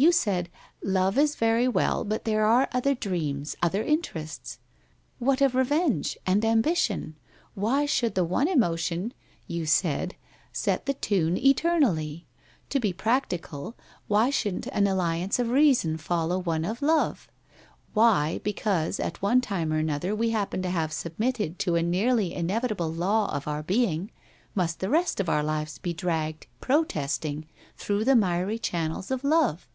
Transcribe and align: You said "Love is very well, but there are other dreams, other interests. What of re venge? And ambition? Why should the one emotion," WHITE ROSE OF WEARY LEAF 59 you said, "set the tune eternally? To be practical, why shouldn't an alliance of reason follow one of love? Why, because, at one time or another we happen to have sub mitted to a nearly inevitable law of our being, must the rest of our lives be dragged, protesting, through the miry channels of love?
You 0.00 0.12
said 0.12 0.48
"Love 0.80 1.18
is 1.18 1.34
very 1.34 1.66
well, 1.66 2.04
but 2.04 2.24
there 2.24 2.46
are 2.46 2.68
other 2.70 2.94
dreams, 2.94 3.56
other 3.60 3.82
interests. 3.82 4.60
What 5.18 5.40
of 5.40 5.56
re 5.56 5.64
venge? 5.64 6.16
And 6.24 6.44
ambition? 6.44 7.16
Why 7.56 7.84
should 7.84 8.14
the 8.14 8.22
one 8.22 8.46
emotion," 8.46 9.08
WHITE 9.08 9.12
ROSE 9.12 9.18
OF 9.18 9.24
WEARY 9.24 9.32
LEAF 9.32 9.38
59 9.40 9.58
you 9.58 9.66
said, 9.66 10.16
"set 10.52 10.86
the 10.86 10.94
tune 10.94 11.36
eternally? 11.36 12.26
To 12.70 12.78
be 12.78 12.92
practical, 12.92 13.74
why 14.06 14.30
shouldn't 14.30 14.68
an 14.68 14.86
alliance 14.86 15.40
of 15.40 15.50
reason 15.50 15.96
follow 15.96 16.38
one 16.38 16.64
of 16.64 16.80
love? 16.80 17.26
Why, 17.92 18.40
because, 18.44 19.00
at 19.00 19.20
one 19.20 19.40
time 19.40 19.72
or 19.72 19.78
another 19.78 20.14
we 20.14 20.30
happen 20.30 20.62
to 20.62 20.70
have 20.70 20.92
sub 20.92 21.14
mitted 21.18 21.58
to 21.58 21.74
a 21.74 21.82
nearly 21.82 22.32
inevitable 22.34 22.92
law 22.92 23.34
of 23.34 23.48
our 23.48 23.64
being, 23.64 24.12
must 24.54 24.78
the 24.78 24.90
rest 24.90 25.18
of 25.18 25.28
our 25.28 25.42
lives 25.42 25.78
be 25.78 25.92
dragged, 25.92 26.46
protesting, 26.60 27.46
through 27.76 28.04
the 28.04 28.14
miry 28.14 28.60
channels 28.60 29.10
of 29.10 29.24
love? 29.24 29.66